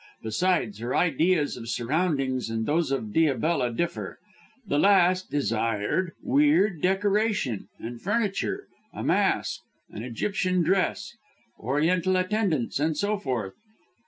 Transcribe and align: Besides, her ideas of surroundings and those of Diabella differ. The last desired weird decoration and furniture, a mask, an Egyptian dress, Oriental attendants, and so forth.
Besides, 0.23 0.79
her 0.79 0.95
ideas 0.95 1.57
of 1.57 1.69
surroundings 1.69 2.49
and 2.49 2.65
those 2.65 2.91
of 2.91 3.13
Diabella 3.13 3.69
differ. 3.69 4.17
The 4.65 4.79
last 4.79 5.29
desired 5.29 6.13
weird 6.23 6.81
decoration 6.81 7.67
and 7.77 8.01
furniture, 8.01 8.65
a 8.93 9.03
mask, 9.03 9.59
an 9.91 10.01
Egyptian 10.01 10.63
dress, 10.63 11.15
Oriental 11.59 12.15
attendants, 12.15 12.79
and 12.79 12.97
so 12.97 13.19
forth. 13.19 13.53